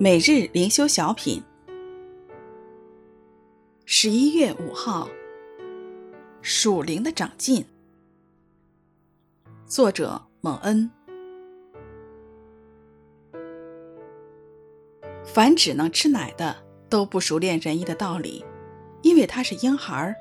[0.00, 1.42] 每日灵修小品，
[3.84, 5.08] 十一月五号，
[6.40, 7.66] 属灵的长进。
[9.66, 10.88] 作者蒙恩。
[15.24, 18.44] 凡只能吃奶的，都不熟练仁义的道理，
[19.02, 20.14] 因为他是婴孩；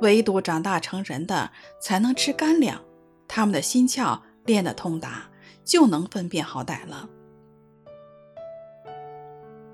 [0.00, 1.52] 唯独长大成人的，
[1.82, 2.82] 才能吃干粮。
[3.28, 5.30] 他们的心窍练得通达，
[5.66, 7.10] 就能分辨好歹了。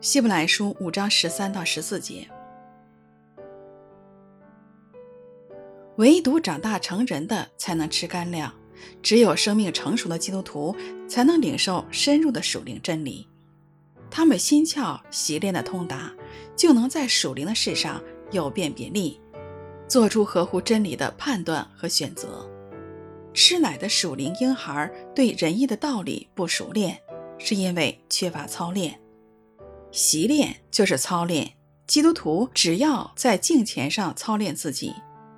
[0.05, 2.29] 希伯来书五章十三到十四节，
[5.97, 8.53] 唯独长大成人的才能吃干粮，
[9.03, 10.77] 只有生命成熟的基督徒
[11.09, 13.27] 才能领受深入的属灵真理。
[14.11, 16.13] 他们心窍习练的通达，
[16.55, 17.99] 就能在属灵的事上
[18.31, 19.19] 有辨别力，
[19.89, 22.47] 做出合乎真理的判断和选择。
[23.33, 26.99] 吃奶的属灵婴孩对仁义的道理不熟练，
[27.39, 29.01] 是因为缺乏操练。
[29.95, 31.53] 习练就是操练。
[31.87, 34.93] 基督徒只要在敬虔上操练自己，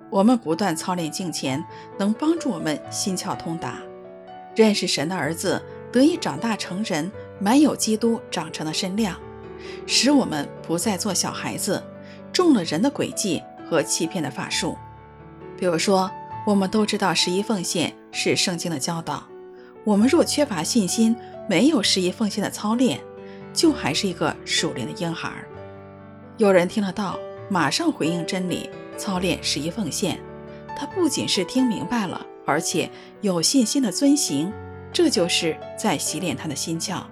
[0.09, 1.63] 我们不断操练敬虔，
[1.98, 3.83] 能帮助我们心窍通达，
[4.55, 9.21] 认识神的儿子，得以长大成人，满有基督长成的身量，
[9.87, 11.85] 使我们不再做小孩子，
[12.33, 14.75] 中了人的诡计和欺骗的法术。
[15.59, 16.11] 比如说，
[16.47, 19.23] 我们都知道十一奉献是圣经的教导，
[19.85, 21.15] 我们若缺乏信心，
[21.47, 22.98] 没有十一奉献的操练。
[23.57, 25.33] 就还是一个属灵的婴孩。
[26.37, 27.19] 有人听了道，
[27.49, 30.21] 马上回应真理，操练十一奉献。
[30.79, 32.91] 他不仅是听明白了，而且
[33.23, 34.53] 有信心的遵行，
[34.93, 37.03] 这就是在习练他的心窍。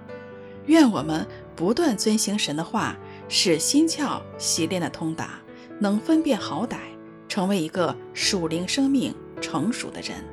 [0.67, 2.95] 愿我们不断遵行神的话，
[3.27, 5.39] 使心窍习练的通达，
[5.79, 6.77] 能分辨好歹，
[7.27, 10.23] 成为一个属灵生命成熟的人。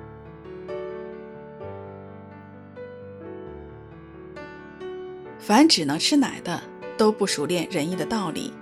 [5.45, 6.63] 凡只能吃奶的，
[6.97, 8.55] 都不熟练仁义的道理，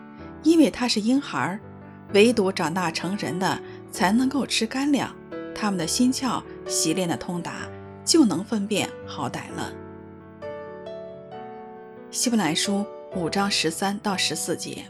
[0.43, 1.59] 因为他是婴孩儿；
[2.15, 3.61] 唯独长大成人的，
[3.93, 5.15] 才能够吃干粮。
[5.55, 7.69] 他们的心窍习练的通达，
[8.03, 9.71] 就能分辨好歹了。
[12.11, 14.87] 希伯来书五章十三到十四节。